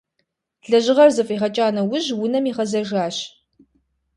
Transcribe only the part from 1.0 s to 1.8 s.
зэфӏигъэкӏа